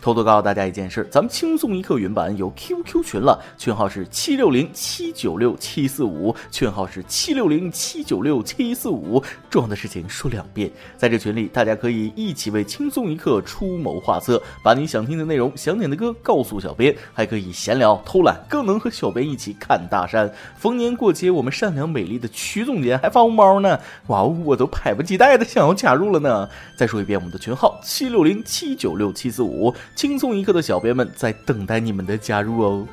[0.00, 9.22] 偷偷告诉大家一件事，咱们轻松一刻云版有 QQ 群了，群号是七六零七九六七四五，群号是七六零七九六七四五。
[9.50, 20.32] 重要的事情说两遍，在这群里，大家可以一起为轻松一刻出谋划策，把你想听的内容、想点的歌告诉小编，还可以闲聊、偷懒，更能和小编一起看大山。
[20.56, 23.78] 逢年过节，我们善良美丽的曲总监还发红包呢！
[24.06, 26.48] 哇哦，我都迫不及待的想要加入了呢！
[26.76, 29.74] 再说一遍，我们的群号七六零七九六七四五。
[29.98, 32.86] 轻松一刻的小编们在等待你们的加入哦。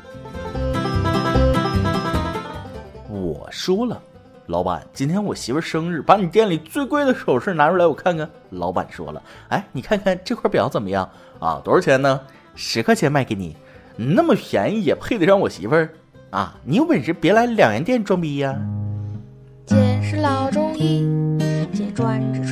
[3.07, 4.01] 我说了，
[4.47, 8.27] 老板，今天我媳妇生日，把你店里最贵的首饰拿出来我看看。
[8.49, 11.61] 老板说了，哎，你看看这块表怎么样啊？
[11.63, 12.19] 多少钱呢？
[12.55, 13.55] 十块钱卖给你，
[13.95, 15.91] 那么便宜也配得上我媳妇儿
[16.31, 16.55] 啊？
[16.63, 18.59] 你有本事别来两元店装逼呀！
[19.67, 21.07] 姐是老中医，
[21.71, 22.44] 姐专治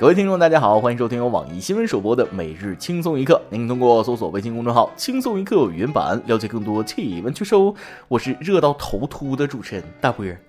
[0.00, 3.38] 各位听众，大家好，欢迎收听由网易新闻首播的每日轻松一刻。
[3.50, 7.74] 您通过搜索微信公众号“轻松一刻”语音版了解更多气温趋势哦。
[8.08, 10.40] 我是热到头秃的主持人大波儿。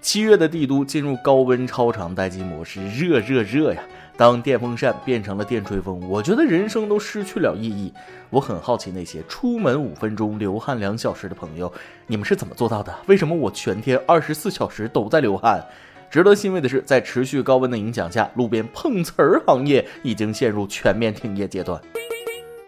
[0.00, 3.80] 七月的帝都进入高温超长待机模式，热热热呀！
[4.16, 7.94] 当电风扇变成了电吹风，我觉得人生都失去了意义。
[8.28, 11.72] 我很好奇那些出门五分钟流汗两小时的朋友，
[12.08, 12.92] 你们是怎么做到的？
[13.06, 15.64] 为什么我全天二十四小时都在流汗？
[16.10, 21.80] 值得欣慰的是，在持续高温的影响下，路边碰瓷儿行业已经陷入全面停业阶段。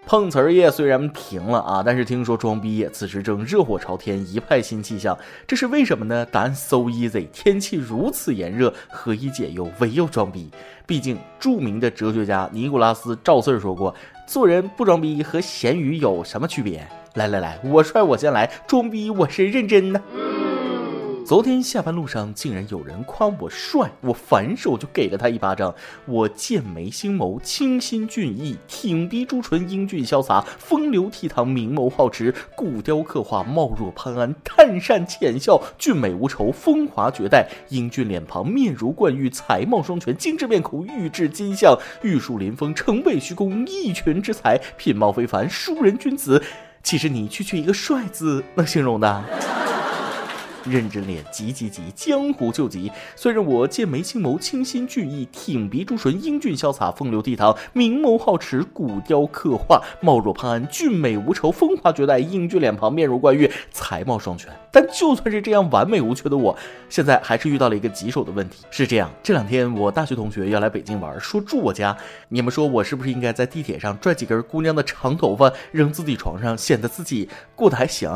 [0.06, 5.16] 碰瓷儿业虽然停了啊，但是听说装逼业此时正热火朝天，一派新气象。
[5.44, 6.24] 这是为什么呢？
[6.26, 9.68] 答案 so easy，天气如此炎热，何以解忧？
[9.80, 10.48] 唯有装逼。
[10.86, 13.92] 毕竟，著名的哲学家尼古拉斯赵四说过
[14.28, 20.00] ：“做人不装逼和咸鱼有什么区别？”来来来，我帅我先来，装逼我是认真的。
[21.32, 25.74] 昨天下班路上，竟然有人夸我帅，我反手就给了他一巴掌。
[26.04, 46.42] 我剑眉星眸，清新俊逸，挺鼻朱唇，英俊潇洒，风流倜傥，明眸皓齿，骨雕刻画，貌若潘安，探善浅笑，俊美无愁，风华绝代，英俊脸庞，面如冠玉，才貌双全，精致面孔，玉质金相，玉树临风，城北虚空，一拳之才，品貌非凡，淑人君子。
[46.82, 49.61] 其实你区区一个帅字能形容的？
[50.64, 52.90] 认真练，急急急，江湖救急。
[53.16, 64.50] 虽然我剑眉星眸，清新俊逸，挺鼻朱唇，英俊潇洒，风流倜傥，明眸皓齿，骨雕刻画，貌若潘安，俊美无愁，风华绝代，英俊脸庞，面如冠玉，才貌双全。
[64.70, 66.56] 但就算是这样完美无缺的我，
[66.88, 68.64] 现在还是遇到了一个棘手的问题。
[68.70, 71.96] 是这样，这两天我大学同学要来北京玩，说住我家。
[72.28, 78.10] 你们说我是不是应该在地铁上拽几根姑娘的长头发扔自己床上，显得自己过得还行？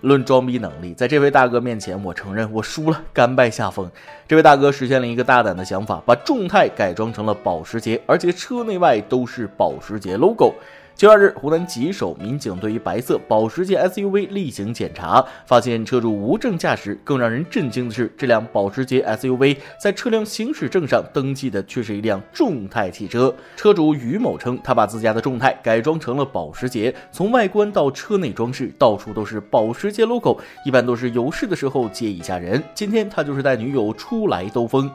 [0.00, 3.90] 论装逼能力，在这位大哥面前，我承认我输了，甘拜下风。
[4.26, 10.54] 这位大哥实现了一个大胆的想法，把众泰改装成了保时捷，而且车内外都是保时捷 logo。
[11.00, 16.94] 七月二日，湖南吉首民警对于白色保时捷 SUV 例行检查，发现车主无证驾驶。
[17.02, 23.34] 更让人震惊的是，这辆保时捷 SUV 在车辆行驶证上登记的却是一辆众泰汽车。
[23.56, 30.38] 车主于某称，他把自家的众泰改装成了保时捷，从外观到车内装饰，到处都是保时捷 logo。
[30.66, 34.90] 一般都是有事的时候接一下人，今天他就是带女友出来兜风。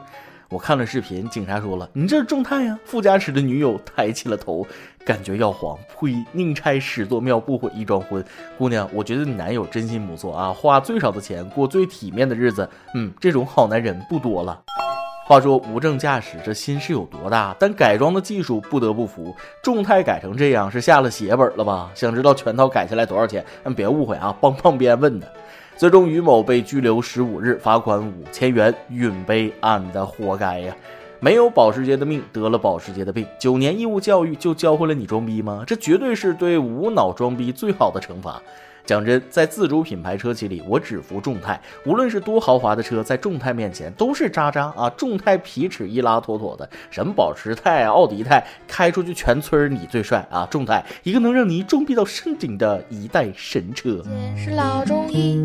[0.48, 4.64] 我看了视频，警察说了：“你这是众泰呀！”副驾驶的女友抬起了头，
[5.04, 5.76] 感觉要黄。
[5.88, 6.24] 呸！
[6.30, 8.24] 宁拆十座庙，不毁一桩婚。
[8.56, 12.68] 姑娘，我觉得你男友真心不错啊，花最少的钱过最体面的日子。
[12.94, 14.62] 嗯，这种好男人不多了。
[15.26, 17.52] 话说无证驾驶这心是有多大？
[17.58, 19.34] 但改装的技术不得不服。
[19.64, 21.90] 众泰改成这样是下了血本了吧？
[21.92, 23.44] 想知道全套改下来多少钱？
[23.64, 25.26] 嗯，别误会啊，帮旁边问的。
[25.78, 30.74] 最终，于某被拘留十五日，罚款五千元，允备俺的活该呀！
[31.20, 33.26] 没有保时捷的命，得了保时捷的病。
[33.38, 35.64] 九年义务教育就教会了你装逼吗？
[35.66, 38.40] 这绝对是对无脑装逼最好的惩罚。
[38.86, 41.60] 讲真，在自主品牌车企里，我只服众泰。
[41.84, 44.88] 无论是多豪华的车，在众泰面前都是渣渣啊！
[44.90, 50.46] 众泰皮尺一拉妥妥的，什么保时泰、奥迪泰，开出去全村你最帅啊！
[50.48, 54.02] 众泰，一个能让你装逼到山顶的一代神车。
[54.36, 55.40] 是老中医，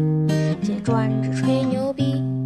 [0.84, 2.41] 专治吹牛逼。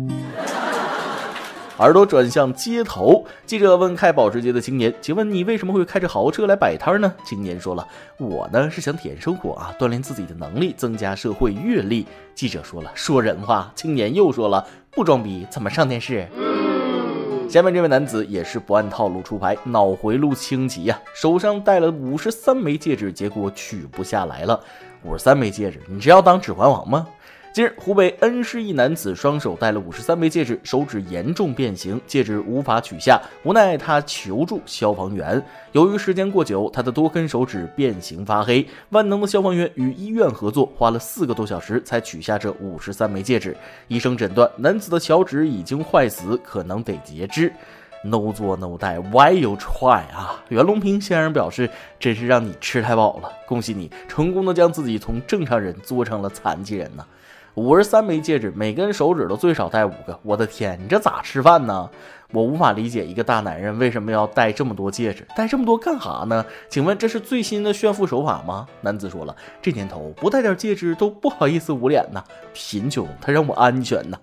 [1.77, 7.85] 耳朵转向街头，记者问开保时捷的青年：“请问你为什么会开着豪车来摆摊呢？”青年说了
[8.17, 16.25] ：“我呢是想体验生活啊，锻炼自己的能力，增加社会阅历。”记者说了：“说人话。”青年又说了：“不装逼怎么上电视？”
[17.49, 24.57] 下面这位男子也是不按套路出牌，脑回路清奇呀，手上戴了五十三枚戒指，结果取不下来了。
[25.03, 27.05] 五十三枚戒指，你这要当指环王吗？
[27.55, 35.41] 近日，湖北恩施一男子双手戴了五十三枚戒指，手指严重变形，戒指无法取下，无奈他求助消防员。
[35.71, 43.55] 由于时间过久，他的多根手指变形发黑，万能的消防员与医院合作，花了四个多小时才取下这五十三枚戒指。
[43.87, 47.49] 医生诊断，男子的小指已经坏死，可能得截肢。
[48.03, 50.43] No 做 No 带，Why you try 啊？
[50.49, 51.69] 袁隆平先生表示，
[52.01, 57.05] 真是让你吃太饱了，恭喜你成功的将自己从正常人做成了残疾人呢。
[57.55, 60.19] 五十三枚戒指，每根手指都最少戴五个。
[60.23, 61.89] 我的天，你这咋吃饭呢？
[62.33, 66.45] 我无法理解一个大男人为什么要戴这么多戒指，戴这么多干哈呢？
[66.67, 68.67] 请问这是最新的炫富手法吗？
[68.81, 72.21] 男子说了，这年头不戴点戒指都不好意思捂脸呐，
[72.53, 74.17] 贫穷它让我安全呐。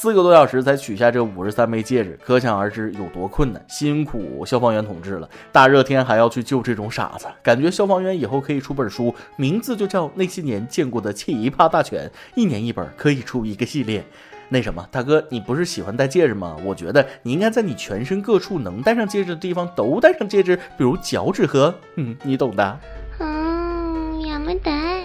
[0.00, 5.28] 四个多小时才取下这五十三枚戒指，可想而知有多困难，辛苦消防员同志了。
[5.50, 12.06] 大热天还要去救这种傻子，感觉消防员以后可以出本书，名字就叫《那些年见过的奇葩大全》，
[12.36, 14.04] 一年一本，可以出一个系列。
[14.48, 16.56] 那什么，大哥，你不是喜欢戴戒指吗？
[16.64, 21.74] 我觉得你应该在你全身各处能戴上戒指的地方都戴上戒指，比如脚趾和……
[21.96, 22.80] 嗯，你懂的。
[23.18, 24.97] 嗯，也没戴。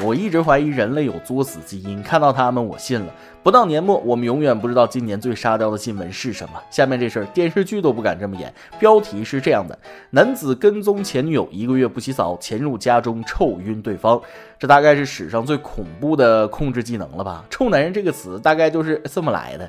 [0.00, 3.12] 我一直怀疑人类有作死基因，看到他们我信了。
[3.42, 6.54] 不到年末，我们永远不知道今年最沙雕的新闻是什么。
[6.70, 8.52] 下面这事儿电视剧都不敢这么演。
[8.78, 9.76] 标题是这样的：
[10.10, 14.20] 男子跟踪前女友一个月不洗澡，潜入家中臭晕对方。
[14.56, 17.44] 这大概是史上最恐怖的控制技能了吧？
[17.50, 19.68] 臭男人这个词大概就是这么来的。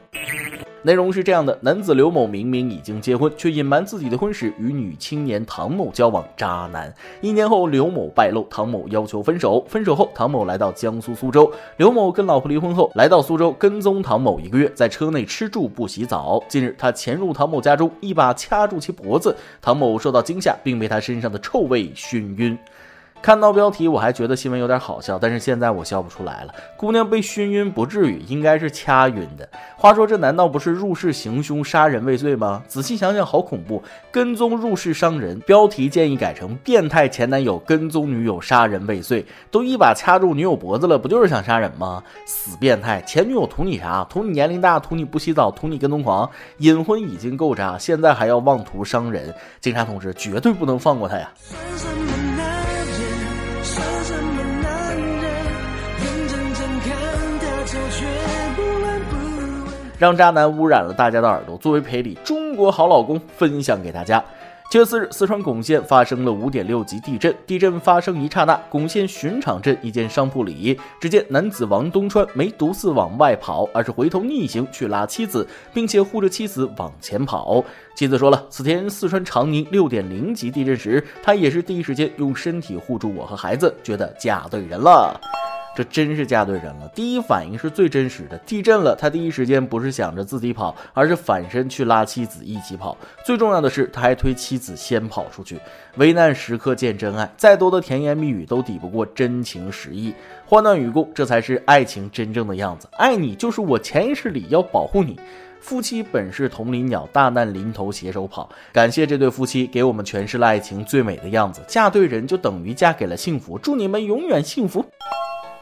[0.83, 6.25] 内容是这样的：男子刘某明明已经结婚，却隐瞒自己的婚史，与女青年唐某交往。
[6.37, 6.93] 渣男。
[7.19, 9.65] 一年后，刘某败露，唐某要求分手。
[9.67, 11.51] 分手后，唐某来到江苏苏州。
[11.75, 16.41] 刘某跟老婆离婚后，来到苏州跟踪唐某一个月，在车内吃住不洗澡。
[16.47, 19.35] 近日，他潜入唐某家中，一把掐住其脖子。
[19.61, 22.57] 唐某受到惊吓，并被他身上的臭味熏晕。
[23.21, 26.53] 看到标题，我还觉得新闻有点好笑，但是现在我笑不出来了。
[26.77, 29.47] 姑娘被熏晕不至于，应该是掐晕的。
[29.75, 32.63] 话说这难道不是入室行凶、杀人未遂吗？
[32.67, 33.83] 仔细想想，好恐怖！
[34.09, 39.25] 跟踪入室伤人，标题建议改成“变态前男友跟踪女友杀人未遂”。
[39.51, 42.01] 都一把掐住女友脖子了，不就是想杀人吗？
[42.25, 43.01] 死变态！
[43.01, 44.05] 前女友图你啥？
[44.09, 46.29] 图你年龄大，图你不洗澡，图你跟踪狂。
[46.59, 51.29] 隐婚已经够渣，现在还要妄图伤人，警察同志绝对不能放过他呀！
[59.99, 64.23] 让渣男污染了大家的耳朵，作为赔礼，中国好老公分享给大家。
[64.71, 67.35] 七月四日，四川珙县发生了五点六级地震。
[67.45, 77.61] 地震发生一刹那，珙县巡场镇一间商铺里，只见男子王东川没独自往外跑，而是回头逆行去拉妻子，并且护着妻子往前跑。
[77.93, 85.19] 妻子说了，此前四川长宁六点零级地震时，他也是第一时间用身体护住我和孩子，觉得嫁对人了。
[85.79, 86.91] 这真是嫁对人了。
[86.93, 88.37] 第一反应是最真实的。
[88.39, 92.97] 地震了，他第一时间不是想着自己跑，而是反身去拉妻子一起跑。
[93.23, 95.57] 最重要的是，他还推妻子先跑出去。
[95.95, 100.13] 危难时刻见真爱，再多的甜言蜜语都抵不过真情实意。
[100.45, 102.89] 患难与共，这才是爱情真正的样子。
[102.97, 105.17] 爱你就是我潜意识里要保护你。
[105.61, 108.49] 夫妻本是同林鸟，大难临头携手跑。
[108.73, 111.61] 感谢这对夫妻给我们诠释了爱情最美的样子。
[111.67, 113.57] 嫁对人就等于嫁给了幸福。
[113.57, 114.85] 祝你们永远幸福。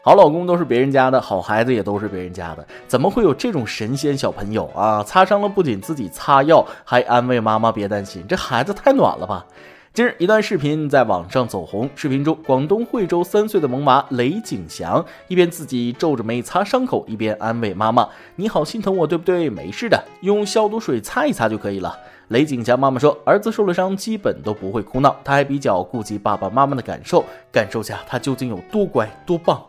[0.02, 5.02] 好老公都是别人家的，好孩子也都是别人家的，怎么会有这种神仙小朋友啊？
[5.02, 9.44] 擦伤了不仅自己擦药，还安慰妈妈别担心，这孩子太暖了吧！
[9.92, 19.50] 近日，一段视频在网上走红，视频中广东惠州三岁的萌娃雷景祥一边自己皱着眉擦伤口，一边安慰妈妈：“你好心疼我，对不对？
[19.50, 29.60] 没事的，用消毒水擦一擦就可以了。”雷景祥妈妈说：“儿子受了伤，基本都不会哭闹，他还比较顾及爸爸妈妈的感受，感受下他究竟有多乖多棒。”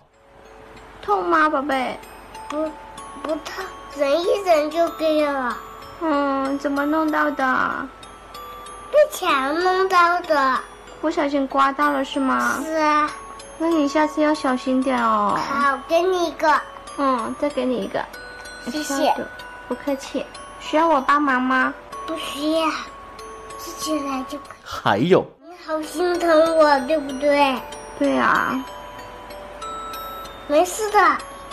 [1.10, 2.00] 痛吗，宝贝？
[2.50, 2.72] 不，
[3.24, 3.66] 不痛，
[3.98, 5.58] 忍一忍就可以了。
[6.02, 7.88] 嗯，怎么弄到的？
[8.92, 10.60] 被墙弄到的。
[11.02, 12.62] 不小心刮到了是吗？
[12.64, 13.10] 是啊。
[13.58, 15.36] 那你下次要小心点哦。
[15.50, 16.62] 好，给你一个。
[16.98, 18.06] 嗯，再给你一个。
[18.72, 19.12] 谢谢。
[19.68, 20.24] 不客气。
[20.60, 21.74] 需要我帮忙吗？
[22.06, 22.68] 不需要，
[23.58, 24.58] 自己来就可以。
[24.64, 25.26] 还有。
[25.42, 27.60] 你好心疼我，对不对？
[27.98, 28.64] 对啊。
[30.50, 30.98] 没事的，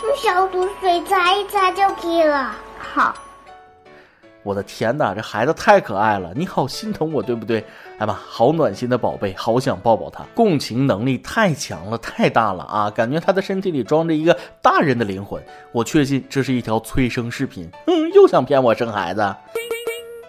[0.01, 2.51] 用消毒水擦一擦就可以了。
[2.79, 3.13] 好。
[4.41, 7.63] 我的天哪，这孩子太可爱了，你好心疼我，对不对？
[7.99, 12.89] 哎妈，好暖心的宝贝，好想抱抱他，共情能力太强了，太大了啊！
[12.89, 15.39] 感觉他的身体里装着一个大人的灵魂。
[15.71, 19.21] 我确信这是一条催生视频，嗯，又想骗我生孩子。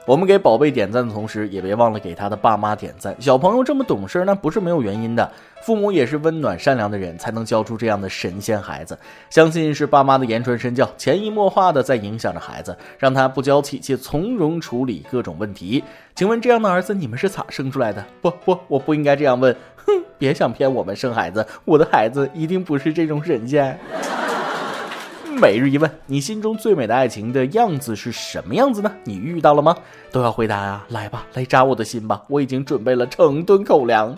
[0.09, 3.15] 我们给宝贝点赞的同时，也别忘了给他的爸妈点赞。
[3.21, 5.31] 小朋友这么懂事，那不是没有原因的。
[5.61, 8.99] 父母也是温暖善良的人，才能教出这样的神仙孩子。
[9.29, 15.85] 相信是爸妈的言传身教，潜移默化的在影响着孩子，让他不娇气且从容处理各种问题。
[16.15, 18.03] 请问这样的儿子，你们是咋生出来的？
[18.23, 19.55] 不不，我不应该这样问。
[19.77, 23.79] 哼，别想骗我们生孩子，我的孩子一定不是这种神仙。
[25.41, 28.91] 每日一问：你心中最美的爱情的样子是什么样子呢？
[29.05, 29.77] 你遇到了吗？
[30.11, 30.85] 都要回答啊！
[30.89, 32.21] 来吧，来扎我的心吧！
[32.29, 34.17] 我已经准备了成吨口粮。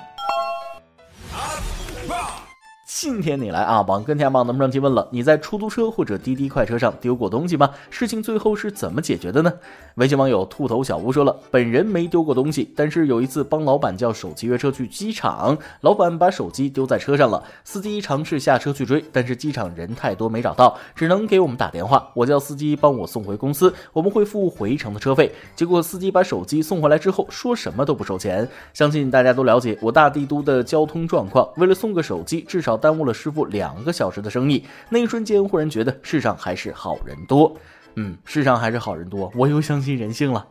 [3.02, 3.80] 今天你来啊！
[3.88, 5.08] 网跟天网能不能提问了？
[5.10, 7.70] 你在出租车或者滴滴快车上丢过东西吗？
[7.88, 9.50] 事情最后是怎么解决的呢？
[9.94, 25.32] 微信网友兔头小屋说了，本人没丢过东西，但是有一次帮老板叫手机约车去机场，老板把手机丢在车上了，司机尝试下车去追，但是机场人太多没找到，只能给我们打电话，我叫司机帮我送回公司，我们会付回程的车费。
[25.56, 28.46] 结果司机把手机送回来之后，说什么都不收钱。
[28.74, 32.78] 相信大家都了解我大帝都的交通状况，为了送个手机，至少。
[32.90, 37.56] 耽误了师傅两个小时的生意，那一瞬间忽然觉得世上还是好人多。
[37.94, 40.44] 嗯，世上还是好人多，我又相信人性了。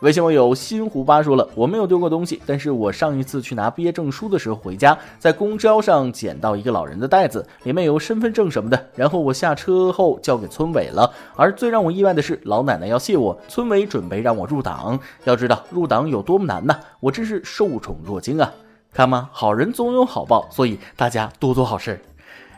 [0.00, 11.12] 微信网友新胡巴说了，我没有丢过东西，但是我上一次去拿毕业证书的时候回家，在公交上捡到一个老人的袋子，里面有身份证什么的，然后我下车后交给村委了。
[11.36, 14.98] 而最让我意外的是，老奶奶要谢我，村委准备让我入党。
[15.24, 18.50] 要知道入党有多么难呐，我真是受宠若惊啊。
[18.92, 19.30] 看吗？
[19.32, 21.98] 好人总有好报，所以大家多做好事。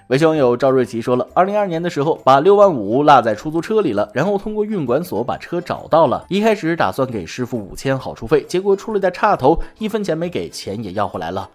[0.08, 6.26] 维修网友赵瑞奇说了，二零二二年的时候把六万五落在出租车里了，然后通过运管所把车找到了。
[6.28, 11.48] 一开始打算给师傅五千好处费，结果出了点岔头，一分钱没给，钱也要回来了。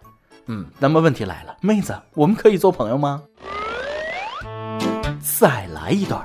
[0.45, 3.21] 嗯，那么问题来了，妹子，我们可以做朋友吗？
[5.19, 6.24] 再来一段。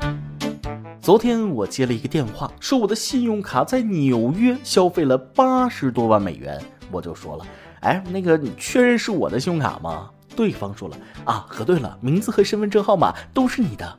[1.02, 6.58] 昨天我接了一个电话，说我的信用卡在纽约消费了八十多万美元，
[6.90, 7.44] 我就说了。
[7.84, 10.10] 哎，那个，你确认是我的信用卡吗？
[10.34, 13.98] 对方说了啊，核对了，名字和身份证号码都是你的。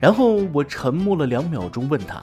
[0.00, 2.20] 然后我沉默了两秒钟，问他，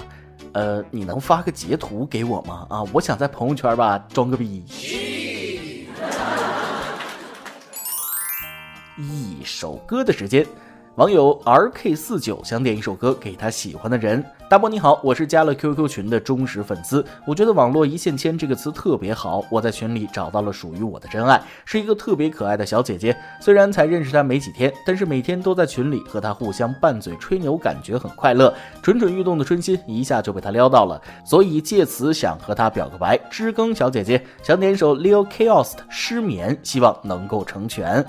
[0.53, 2.65] 呃，你能发个截图给我吗？
[2.69, 4.65] 啊，我想在朋友圈吧装个逼。
[8.97, 10.45] 一首歌的时间。
[10.95, 14.23] 网友 R K 四九想点一首歌给他喜欢的人。
[14.53, 17.03] 大波你好，我是加了 Q Q 群的忠实粉丝。
[17.25, 19.43] 我觉得“网络一线牵”这个词特别好。
[19.49, 23.17] 我在群里找到了属于我的真爱，是一个特别可爱的小姐姐。
[23.41, 28.53] 虽然才认识她没几天，但是每天都在群里和她互相拌嘴吹牛，感觉很快乐。
[28.83, 33.19] 蠢蠢欲动的春心一下就被她撩到了，所以借此想和她表个白。
[33.31, 38.05] 知更小姐姐想点一首 Leo Chaos 的《失眠》，希望能够成全。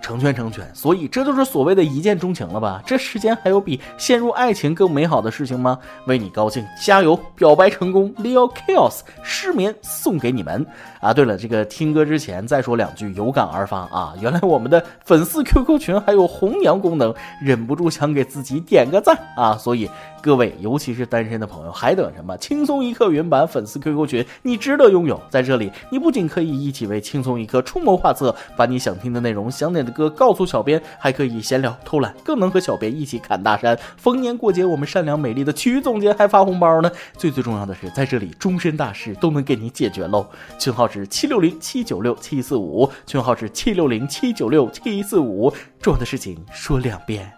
[0.00, 2.82] 成全成全，所以这就是所谓的一见钟情了吧？
[2.86, 5.78] 这世间还有比陷入爱情更美好的事情吗？
[6.06, 7.18] 为你高兴，加油！
[7.34, 10.64] 表白成功，Leo Chaos 失眠送给你们
[11.00, 11.12] 啊！
[11.12, 14.14] 对了，这个听歌之前再说两句，有感而发啊！
[14.20, 19.56] 原来我们的粉丝 QQ 群还有红娘功能，忍不住想给自己点个赞啊！
[19.56, 19.88] 所以。
[20.20, 22.36] 各位，尤其是单身的朋友，还等什么？
[22.38, 25.18] 轻松一刻原版粉丝 QQ 群，你值得拥有。
[25.30, 33.78] 在这里，你不仅可以一起为轻松一刻出谋划策，把你想听的内容、想点哥告诉小编，还可以闲聊偷懒，更能和小编一起侃大山。
[33.96, 36.90] 逢年过节，我们善良美丽的曲总监还发红包呢。
[37.16, 40.26] 最最重要的是，在这里，终身大事都能给你解决喽。
[40.58, 45.52] 群号是七六零七九六七四五，群号是七六零七九六七四五。
[45.80, 47.37] 重要的事情说两遍。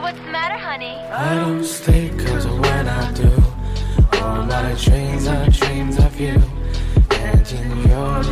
[0.00, 0.96] What's the matter, honey?
[1.10, 3.30] I don't sleep cause when I do.
[4.20, 6.40] All my dreams are dreams of you.
[7.10, 8.22] And in your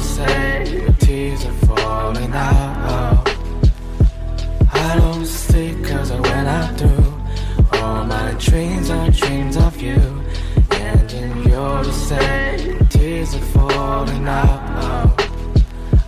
[0.98, 3.28] tears are falling out.
[4.72, 5.26] I don't
[5.84, 6.92] cause when I do.
[7.72, 10.00] All my dreams are dreams of you.
[10.70, 11.84] And in your
[12.88, 15.20] tears are falling out.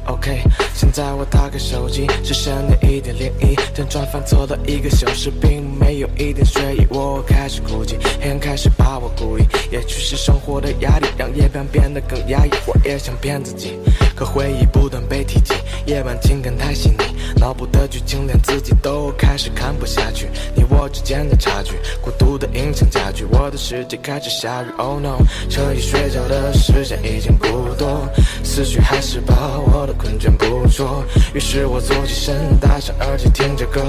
[0.09, 0.45] Okay OK，
[0.83, 3.57] 现在我打开手机，只剩了一点涟漪。
[3.73, 6.85] 辗转反侧了一个小时，并没有一点睡意。
[6.91, 9.45] 我开始哭泣，黑暗开始把我孤立。
[9.71, 12.51] 也许是生活的压力让夜晚变得更压抑。
[12.67, 13.79] 我也想骗自己，
[14.17, 15.55] 可回忆不断被提及。
[15.87, 16.97] 夜晚情感太细腻，
[17.43, 20.29] 脑补的剧情连自己都开始看不下去。
[20.55, 23.25] 你我之间的差距，孤独的影响加剧。
[23.33, 25.17] 我的世界开始下雨，Oh no，
[25.51, 28.09] 彻夜睡觉的时间已经不多，
[28.45, 31.03] 思绪还是把我的困倦捕捉。
[31.35, 33.83] 于是我坐起身，戴上耳机听着歌，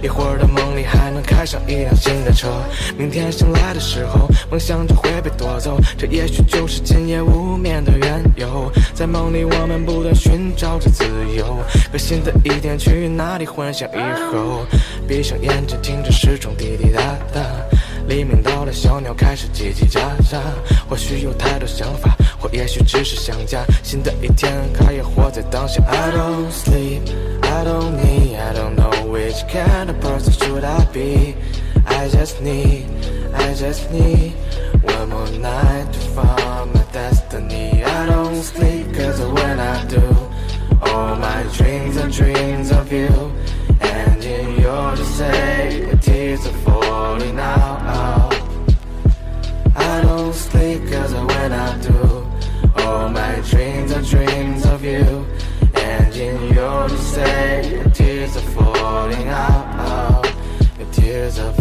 [0.00, 2.46] 一会儿的梦里还能开上一辆新的车。
[2.96, 8.70] 明天醒来的时候，梦想就会被夺走，这也许就是今夜无眠的缘由。
[8.94, 11.58] 在梦里，我们不断寻找着自由，
[11.90, 14.64] 可新的一天去哪里幻想以后？
[15.08, 17.00] 闭上眼睛，听着时钟滴滴答
[17.32, 17.40] 答。
[18.06, 20.38] 黎明到了，小鸟开始叽叽喳喳。
[20.88, 23.64] 或许有太多想法，或也许只是想家。
[23.82, 25.82] 新的一天，开业活在当下。
[25.86, 27.00] I don't sleep,
[27.42, 31.34] I don't need, I don't know which kind of person should I be.
[31.86, 32.84] I just need,
[33.32, 34.32] I just need
[34.82, 37.82] one more night to find my destiny.
[37.84, 40.02] I don't sleep, cause when I do,
[40.92, 43.12] all my dreams are dreams of you.
[43.80, 48.32] And in your say, the tears are falling out.
[49.76, 52.26] I don't sleep, cause when I do,
[52.82, 55.26] all my dreams are dreams of you.
[55.74, 60.24] And in your say, the tears are falling out.
[60.78, 61.59] Your tears are.